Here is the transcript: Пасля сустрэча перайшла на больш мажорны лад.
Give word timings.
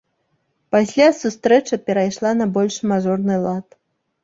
Пасля 0.75 1.09
сустрэча 1.19 1.79
перайшла 1.91 2.33
на 2.41 2.49
больш 2.59 2.81
мажорны 2.95 3.35
лад. 3.47 3.67